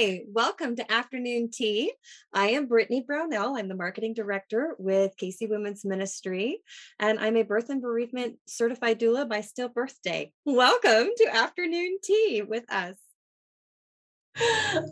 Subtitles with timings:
[0.00, 1.92] Hi, welcome to Afternoon Tea.
[2.32, 3.56] I am Brittany Brownell.
[3.56, 6.60] I'm the marketing director with KC Women's Ministry,
[7.00, 10.32] and I'm a birth and bereavement certified doula by Still Birthday.
[10.44, 12.94] Welcome to Afternoon Tea with us.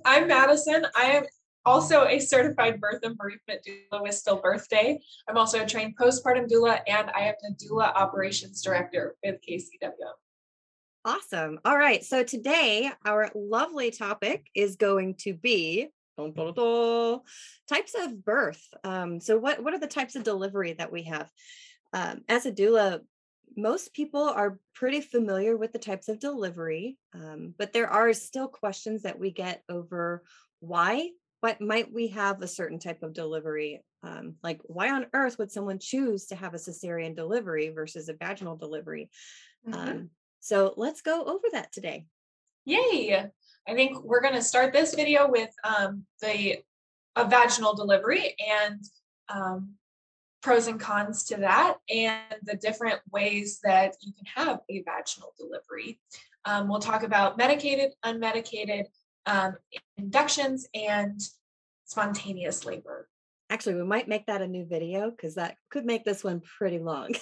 [0.04, 0.88] I'm Madison.
[0.96, 1.24] I am
[1.64, 4.98] also a certified birth and bereavement doula with Still Birthday.
[5.28, 9.92] I'm also a trained postpartum doula, and I am the doula operations director with KCW.
[11.06, 11.60] Awesome.
[11.64, 12.04] All right.
[12.04, 15.86] So today, our lovely topic is going to be
[16.18, 17.20] dun, dun, dun,
[17.68, 18.60] types of birth.
[18.82, 21.30] Um, so, what, what are the types of delivery that we have?
[21.92, 23.02] Um, as a doula,
[23.56, 28.48] most people are pretty familiar with the types of delivery, um, but there are still
[28.48, 30.24] questions that we get over
[30.58, 31.10] why
[31.40, 35.52] what might we have a certain type of delivery um, like why on earth would
[35.52, 39.10] someone choose to have a cesarean delivery versus a vaginal delivery
[39.68, 40.06] mm-hmm.
[40.46, 42.06] So let's go over that today.
[42.66, 43.30] Yay!
[43.66, 46.58] I think we're going to start this video with um, the
[47.16, 48.80] a vaginal delivery and
[49.28, 49.70] um,
[50.44, 55.34] pros and cons to that, and the different ways that you can have a vaginal
[55.36, 55.98] delivery.
[56.44, 58.84] Um, we'll talk about medicated, unmedicated
[59.26, 59.56] um,
[59.96, 61.20] inductions, and
[61.86, 63.08] spontaneous labor.
[63.48, 66.78] Actually, we might make that a new video because that could make this one pretty
[66.78, 67.14] long.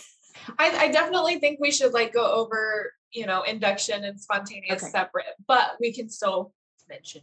[0.58, 4.90] I, I, definitely think we should like go over you know, induction and spontaneous okay.
[4.90, 6.52] separate, but we can still
[6.88, 7.22] mention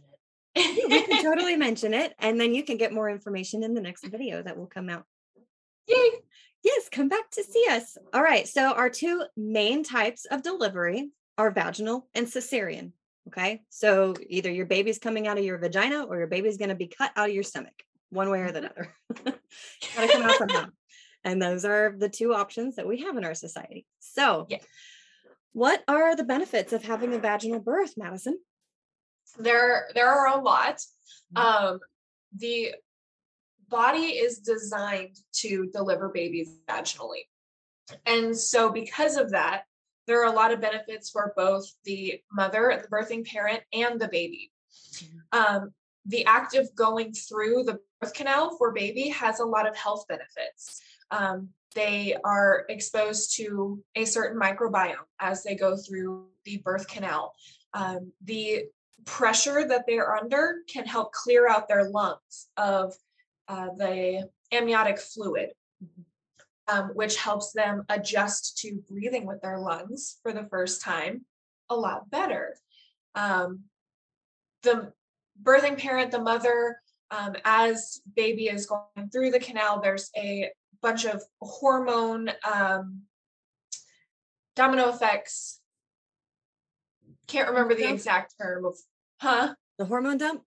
[0.54, 0.88] it.
[0.88, 2.14] we can totally mention it.
[2.18, 5.04] And then you can get more information in the next video that will come out.
[5.86, 6.10] Yay.
[6.64, 7.98] Yes, come back to see us.
[8.14, 8.48] All right.
[8.48, 12.92] So, our two main types of delivery are vaginal and cesarean.
[13.28, 13.62] Okay.
[13.68, 16.86] So, either your baby's coming out of your vagina or your baby's going to be
[16.86, 17.74] cut out of your stomach,
[18.12, 19.28] one way or the mm-hmm.
[19.28, 19.38] other.
[19.96, 20.66] Got to come out somehow.
[21.24, 23.86] And those are the two options that we have in our society.
[24.00, 24.58] So, yeah.
[25.52, 28.38] What are the benefits of having a vaginal birth, Madison?
[29.38, 30.78] There, there are a lot.
[31.36, 31.36] Mm-hmm.
[31.36, 31.80] Um,
[32.36, 32.74] the
[33.68, 37.26] body is designed to deliver babies vaginally.
[38.06, 39.64] And so, because of that,
[40.06, 44.08] there are a lot of benefits for both the mother, the birthing parent, and the
[44.08, 44.50] baby.
[44.94, 45.38] Mm-hmm.
[45.38, 45.74] Um,
[46.06, 47.78] the act of going through the
[48.10, 50.80] canal for baby has a lot of health benefits.
[51.10, 57.34] Um, they are exposed to a certain microbiome as they go through the birth canal.
[57.74, 58.64] Um, the
[59.04, 62.94] pressure that they're under can help clear out their lungs of
[63.48, 65.50] uh, the amniotic fluid,
[66.68, 71.24] um, which helps them adjust to breathing with their lungs for the first time
[71.70, 72.56] a lot better.
[73.14, 73.60] Um,
[74.62, 74.92] the
[75.42, 76.76] birthing parent, the mother,
[77.12, 80.50] um, as baby is going through the canal, there's a
[80.80, 83.02] bunch of hormone um,
[84.56, 85.60] domino effects.
[87.28, 88.76] Can't remember the exact term of,
[89.20, 89.54] huh?
[89.78, 90.42] The hormone dump?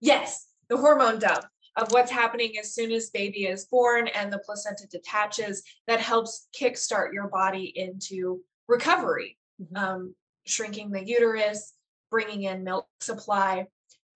[0.00, 1.44] Yes, the hormone dump
[1.76, 6.48] of what's happening as soon as baby is born and the placenta detaches that helps
[6.58, 9.76] kickstart your body into recovery, mm-hmm.
[9.76, 10.14] um,
[10.46, 11.74] shrinking the uterus,
[12.10, 13.66] bringing in milk supply.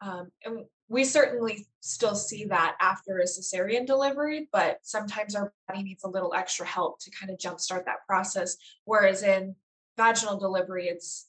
[0.01, 5.83] Um, and we certainly still see that after a cesarean delivery, but sometimes our body
[5.83, 8.57] needs a little extra help to kind of jumpstart that process.
[8.85, 9.57] Whereas in
[9.97, 11.27] vaginal delivery, it's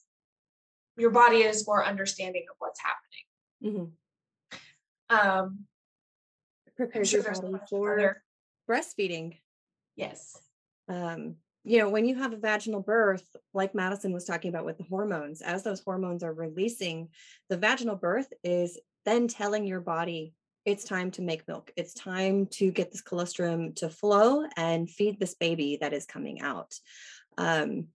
[0.96, 3.92] your body is more understanding of what's happening.
[5.10, 5.28] Mm-hmm.
[5.28, 5.64] Um,
[6.76, 8.22] prepares sure your body for other...
[8.68, 9.38] breastfeeding.
[9.96, 10.38] Yes.
[10.88, 14.78] Um, you know, when you have a vaginal birth, like Madison was talking about with
[14.78, 17.08] the hormones, as those hormones are releasing,
[17.48, 20.34] the vaginal birth is then telling your body
[20.66, 21.72] it's time to make milk.
[21.76, 26.42] It's time to get this colostrum to flow and feed this baby that is coming
[26.42, 26.74] out.
[27.38, 27.86] Um,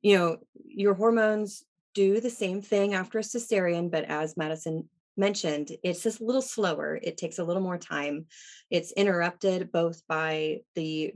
[0.00, 1.62] you know, your hormones
[1.94, 6.40] do the same thing after a cesarean, but as Madison mentioned, it's just a little
[6.40, 6.98] slower.
[7.02, 8.24] It takes a little more time.
[8.70, 11.12] It's interrupted both by the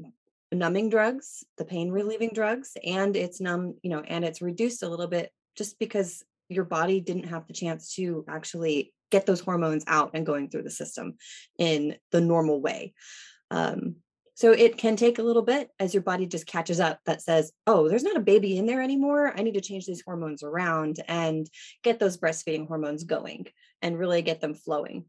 [0.52, 4.88] numbing drugs, the pain relieving drugs, and it's numb, you know, and it's reduced a
[4.88, 9.84] little bit just because your body didn't have the chance to actually get those hormones
[9.86, 11.14] out and going through the system
[11.58, 12.94] in the normal way.
[13.50, 13.96] Um,
[14.36, 17.52] so it can take a little bit as your body just catches up that says,
[17.66, 19.32] oh, there's not a baby in there anymore.
[19.34, 21.48] I need to change these hormones around and
[21.82, 23.46] get those breastfeeding hormones going
[23.80, 25.06] and really get them flowing.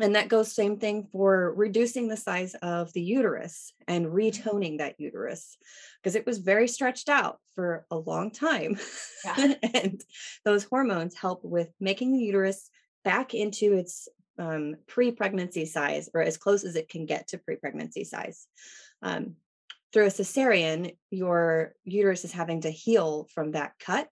[0.00, 4.98] And that goes same thing for reducing the size of the uterus and retoning that
[4.98, 5.58] uterus
[6.02, 8.78] because it was very stretched out for a long time.
[9.24, 9.54] Yeah.
[9.74, 10.00] and
[10.44, 12.70] those hormones help with making the uterus
[13.04, 14.08] back into its
[14.38, 18.46] um, pre pregnancy size or as close as it can get to pre pregnancy size.
[19.02, 19.36] Um,
[19.92, 24.08] through a cesarean, your uterus is having to heal from that cut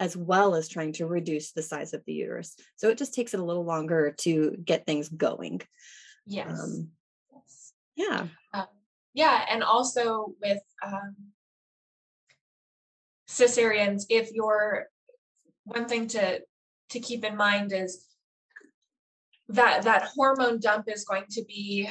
[0.00, 2.56] as well as trying to reduce the size of the uterus.
[2.76, 5.60] So it just takes it a little longer to get things going.
[6.26, 6.48] Yes.
[6.50, 6.88] Um,
[7.30, 7.72] yes.
[7.94, 8.26] Yeah.
[8.54, 8.66] Um,
[9.12, 9.44] yeah.
[9.50, 11.14] And also with um,
[13.28, 14.86] cesareans, if you're
[15.64, 16.40] one thing to
[16.90, 18.06] to keep in mind is
[19.48, 21.88] that that hormone dump is going to be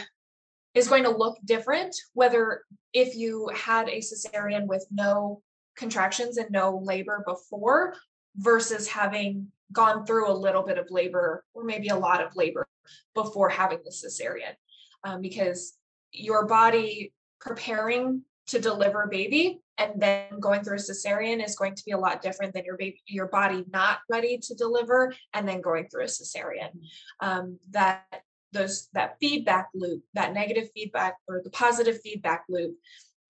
[0.73, 2.61] is going to look different whether
[2.93, 5.41] if you had a cesarean with no
[5.75, 7.95] contractions and no labor before
[8.35, 12.67] versus having gone through a little bit of labor or maybe a lot of labor
[13.13, 14.53] before having the cesarean.
[15.03, 15.73] Um, because
[16.11, 21.85] your body preparing to deliver baby and then going through a cesarean is going to
[21.85, 25.61] be a lot different than your baby your body not ready to deliver and then
[25.61, 26.71] going through a cesarean.
[27.19, 28.03] Um, that
[28.53, 32.75] those that feedback loop that negative feedback or the positive feedback loop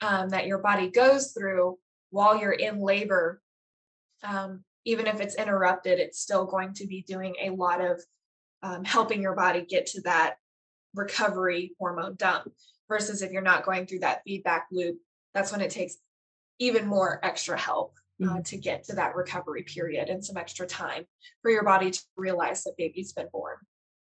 [0.01, 1.77] um, that your body goes through
[2.11, 3.41] while you're in labor
[4.23, 8.01] um, even if it's interrupted it's still going to be doing a lot of
[8.63, 10.35] um, helping your body get to that
[10.95, 12.51] recovery hormone dump
[12.87, 14.97] versus if you're not going through that feedback loop
[15.33, 15.97] that's when it takes
[16.59, 18.41] even more extra help uh, mm-hmm.
[18.41, 21.05] to get to that recovery period and some extra time
[21.41, 23.57] for your body to realize that baby's been born.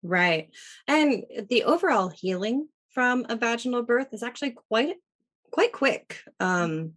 [0.02, 0.50] Right.
[0.86, 4.96] And the overall healing from a vaginal birth is actually quite
[5.50, 6.20] quite quick.
[6.40, 6.62] Mm-hmm.
[6.62, 6.92] Um,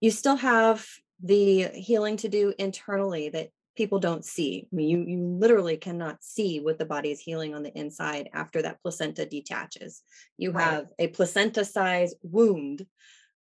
[0.00, 0.86] you still have
[1.22, 4.68] the healing to do internally that people don't see.
[4.72, 8.28] I mean, you you literally cannot see what the body is healing on the inside
[8.32, 10.02] after that placenta detaches.
[10.38, 10.64] You right.
[10.64, 12.86] have a placenta size wound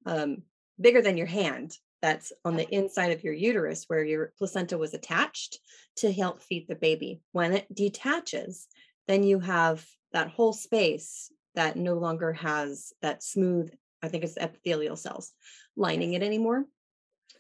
[0.05, 0.43] um,
[0.79, 4.93] bigger than your hand that's on the inside of your uterus where your placenta was
[4.93, 5.59] attached
[5.97, 7.21] to help feed the baby.
[7.33, 8.67] When it detaches,
[9.07, 13.71] then you have that whole space that no longer has that smooth,
[14.01, 15.33] I think it's epithelial cells
[15.75, 16.65] lining it anymore.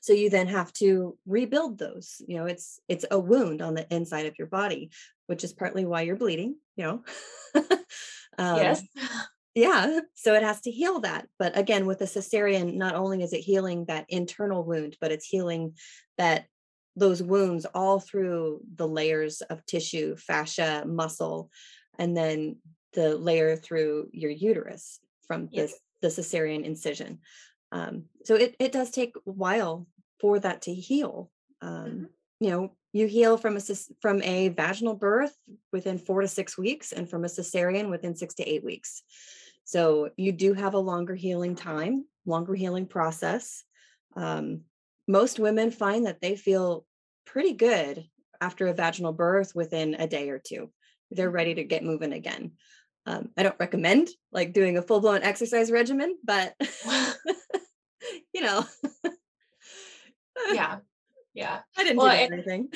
[0.01, 2.21] So you then have to rebuild those.
[2.27, 4.91] You know, it's it's a wound on the inside of your body,
[5.27, 7.03] which is partly why you're bleeding, you know.
[8.37, 8.83] um, yes
[9.59, 13.33] yeah so it has to heal that but again with a cesarean not only is
[13.33, 15.73] it healing that internal wound but it's healing
[16.17, 16.45] that
[16.95, 21.49] those wounds all through the layers of tissue fascia muscle
[21.97, 22.55] and then
[22.93, 25.73] the layer through your uterus from yes.
[26.01, 27.19] the, the cesarean incision
[27.71, 29.85] um, so it, it does take a while
[30.19, 31.29] for that to heal
[31.61, 32.03] um, mm-hmm.
[32.39, 33.61] you know you heal from a
[34.01, 35.35] from a vaginal birth
[35.71, 39.03] within four to six weeks and from a cesarean within six to eight weeks
[39.69, 43.63] so you do have a longer healing time, longer healing process.
[44.15, 44.61] Um,
[45.07, 46.87] most women find that they feel
[47.23, 48.03] pretty good
[48.41, 50.71] after a vaginal birth within a day or two.
[51.11, 52.53] They're ready to get moving again.
[53.05, 56.55] Um, I don't recommend like doing a full blown exercise regimen, but
[58.33, 58.65] you know.
[60.51, 60.77] yeah.
[61.35, 61.59] Yeah.
[61.77, 62.69] I didn't well, do anything.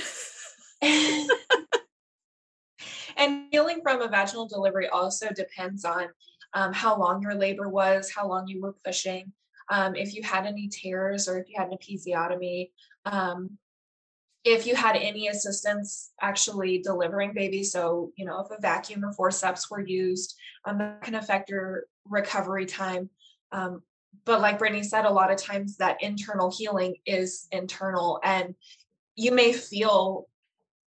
[3.18, 6.08] and healing from a vaginal delivery also depends on
[6.54, 9.32] um, how long your labor was, how long you were pushing,
[9.70, 12.70] um, if you had any tears or if you had an episiotomy,
[13.06, 13.58] um,
[14.44, 17.64] if you had any assistance actually delivering baby.
[17.64, 20.36] So, you know, if a vacuum or forceps were used,
[20.66, 23.10] um, that can affect your recovery time.
[23.52, 23.84] Um,
[24.26, 28.54] but like Brittany said, a lot of times that internal healing is internal and
[29.16, 30.28] you may feel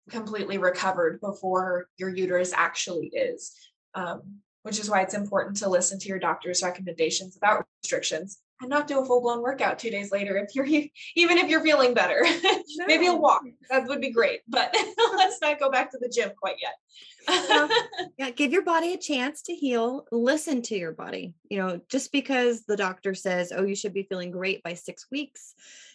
[0.09, 3.55] completely recovered before your uterus actually is.
[3.93, 8.69] Um, which is why it's important to listen to your doctor's recommendations about restrictions and
[8.69, 10.65] not do a full-blown workout two days later if you're
[11.15, 12.85] even if you're feeling better no.
[12.87, 14.75] maybe a walk that would be great but
[15.17, 17.69] let's not go back to the gym quite yet
[18.17, 22.11] yeah give your body a chance to heal listen to your body you know just
[22.11, 25.53] because the doctor says oh you should be feeling great by six weeks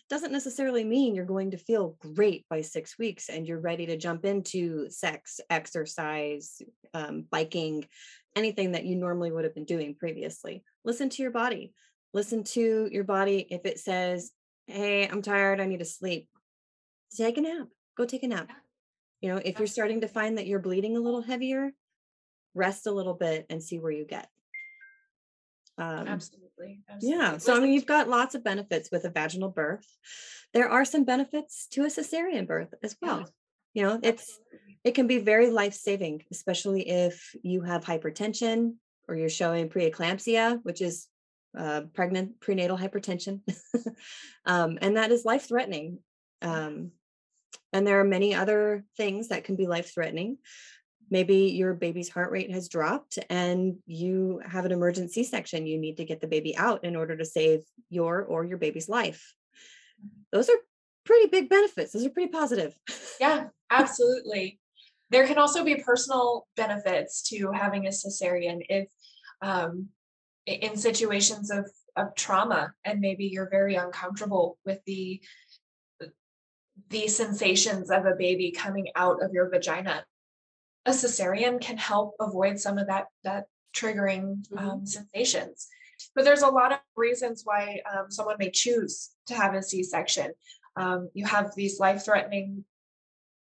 [0.08, 3.96] doesn't necessarily mean you're going to feel great by six weeks and you're ready to
[3.96, 6.60] jump into sex exercise
[6.94, 7.86] um, biking
[8.36, 10.62] anything that you normally would have been doing previously.
[10.84, 11.72] Listen to your body.
[12.12, 13.46] Listen to your body.
[13.50, 14.30] If it says,
[14.66, 16.28] Hey, I'm tired, I need to sleep,
[17.16, 17.68] take a nap.
[17.96, 18.50] Go take a nap.
[19.20, 21.72] You know, if you're starting to find that you're bleeding a little heavier,
[22.54, 24.28] rest a little bit and see where you get.
[25.76, 27.18] Um, absolutely, absolutely.
[27.18, 27.38] Yeah.
[27.38, 29.86] So, I mean, you've got lots of benefits with a vaginal birth.
[30.52, 33.28] There are some benefits to a cesarean birth as well.
[33.74, 34.38] You know, it's
[34.84, 38.74] it can be very life saving, especially if you have hypertension
[39.08, 41.06] or you're showing preeclampsia, which is
[41.58, 43.40] uh, pregnant prenatal hypertension.
[44.46, 45.98] um, and that is life threatening.
[46.42, 46.92] Um,
[47.72, 50.38] and there are many other things that can be life threatening.
[51.10, 55.96] maybe your baby's heart rate has dropped and you have an emergency section you need
[55.96, 57.60] to get the baby out in order to save
[57.90, 59.34] your or your baby's life
[60.32, 60.56] those are
[61.04, 62.76] pretty big benefits those are pretty positive
[63.18, 64.59] yeah absolutely
[65.10, 68.88] there can also be personal benefits to having a cesarean if
[69.42, 69.88] um,
[70.46, 75.20] in situations of of trauma and maybe you're very uncomfortable with the
[76.88, 80.04] the sensations of a baby coming out of your vagina.
[80.86, 84.58] A cesarean can help avoid some of that that triggering mm-hmm.
[84.58, 85.68] um, sensations.
[86.14, 90.32] But there's a lot of reasons why um, someone may choose to have a c-section
[90.76, 92.64] um, you have these life-threatening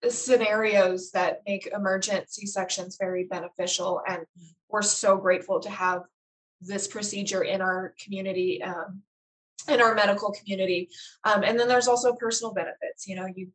[0.09, 4.01] scenarios that make emergent c-sections very beneficial.
[4.07, 4.25] And
[4.69, 6.03] we're so grateful to have
[6.61, 9.01] this procedure in our community um,
[9.67, 10.89] in our medical community.
[11.23, 13.49] Um, and then there's also personal benefits you know you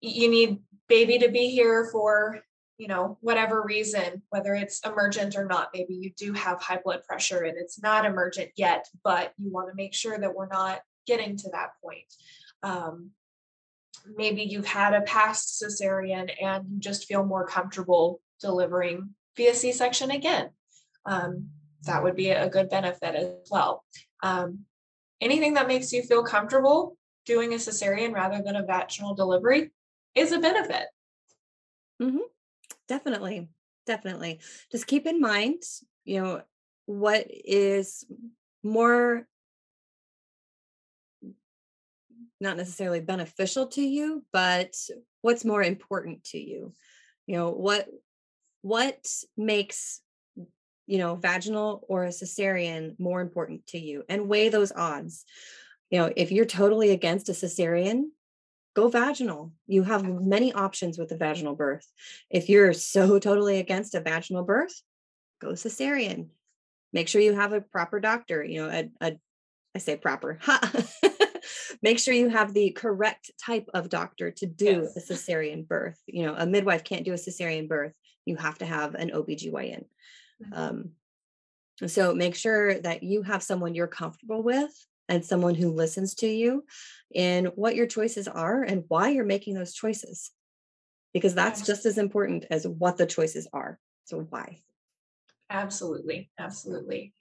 [0.00, 2.40] you need baby to be here for
[2.78, 5.70] you know whatever reason whether it's emergent or not.
[5.74, 9.68] Maybe you do have high blood pressure and it's not emergent yet but you want
[9.68, 12.12] to make sure that we're not getting to that point.
[12.62, 13.10] Um,
[14.16, 20.10] maybe you've had a past cesarean and you just feel more comfortable delivering via c-section
[20.10, 20.50] again
[21.06, 21.48] um,
[21.84, 23.84] that would be a good benefit as well
[24.22, 24.60] um,
[25.20, 26.96] anything that makes you feel comfortable
[27.26, 29.70] doing a cesarean rather than a vaginal delivery
[30.14, 30.86] is a benefit.
[32.00, 32.18] Mm-hmm.
[32.88, 33.48] Definitely.
[33.86, 34.40] Definitely.
[34.72, 35.62] Just keep in mind,
[36.04, 36.42] you know,
[36.86, 38.04] what is
[38.62, 39.26] more
[42.40, 44.74] not necessarily beneficial to you, but
[45.22, 46.72] what's more important to you.
[47.26, 47.88] You know, what
[48.62, 50.00] what makes
[50.86, 55.24] you know vaginal or a cesarean more important to you and weigh those odds.
[55.90, 58.06] You know, if you're totally against a cesarean,
[58.74, 59.52] go vaginal.
[59.66, 61.86] You have many options with a vaginal birth.
[62.28, 64.82] If you're so totally against a vaginal birth,
[65.40, 66.28] go cesarean.
[66.92, 69.18] Make sure you have a proper doctor, you know, a, a
[69.74, 70.38] I say proper.
[71.82, 74.96] Make sure you have the correct type of doctor to do yes.
[74.96, 75.98] a cesarean birth.
[76.06, 77.92] You know, a midwife can't do a cesarean birth.
[78.24, 79.84] You have to have an OBGYN.
[80.42, 80.52] Mm-hmm.
[80.54, 80.90] Um,
[81.86, 84.72] so make sure that you have someone you're comfortable with
[85.08, 86.64] and someone who listens to you
[87.14, 90.30] in what your choices are and why you're making those choices
[91.12, 94.58] because that's just as important as what the choices are so why
[95.50, 97.12] absolutely absolutely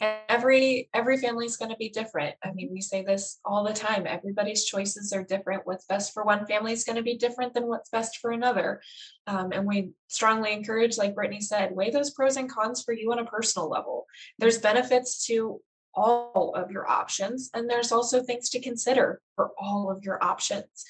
[0.00, 3.72] every every family is going to be different i mean we say this all the
[3.72, 7.52] time everybody's choices are different what's best for one family is going to be different
[7.52, 8.80] than what's best for another
[9.26, 13.12] um, and we strongly encourage like brittany said weigh those pros and cons for you
[13.12, 14.06] on a personal level
[14.38, 15.60] there's benefits to
[15.94, 17.50] all of your options.
[17.54, 20.84] And there's also things to consider for all of your options.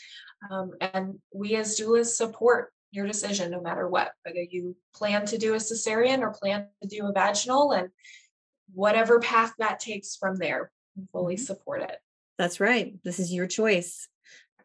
[0.50, 5.38] Um, and we as doulas support your decision no matter what, whether you plan to
[5.38, 7.88] do a cesarean or plan to do a vaginal and
[8.75, 10.71] whatever path that takes from there,
[11.12, 11.45] fully mm-hmm.
[11.45, 11.99] support it.
[12.39, 12.95] That's right.
[13.05, 14.09] This is your choice.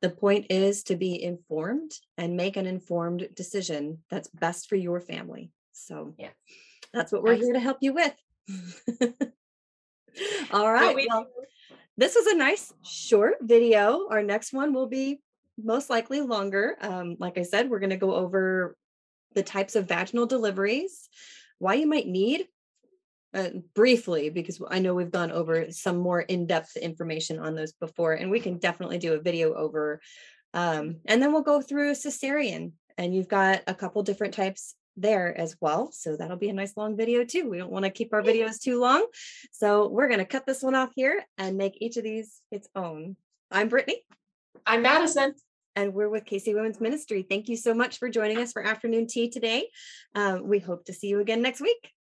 [0.01, 4.99] The point is to be informed and make an informed decision that's best for your
[4.99, 5.51] family.
[5.73, 6.29] So, yeah.
[6.93, 8.13] that's what we're here to help you with.
[10.51, 10.95] All right.
[10.95, 11.27] We, well,
[11.97, 14.07] this was a nice short video.
[14.09, 15.21] Our next one will be
[15.61, 16.75] most likely longer.
[16.81, 18.75] Um, like I said, we're going to go over
[19.33, 21.09] the types of vaginal deliveries,
[21.59, 22.47] why you might need
[23.35, 27.73] uh, briefly, because I know we've gone over some more in depth information on those
[27.73, 30.01] before, and we can definitely do a video over.
[30.53, 35.37] Um, and then we'll go through cesarean, and you've got a couple different types there
[35.37, 35.91] as well.
[35.91, 37.49] So that'll be a nice long video too.
[37.49, 39.05] We don't want to keep our videos too long.
[39.51, 42.69] So we're going to cut this one off here and make each of these its
[42.75, 43.17] own.
[43.51, 44.01] I'm Brittany.
[44.65, 45.35] I'm Madison.
[45.75, 47.25] And we're with KC Women's Ministry.
[47.29, 49.67] Thank you so much for joining us for afternoon tea today.
[50.15, 51.91] Um, we hope to see you again next week.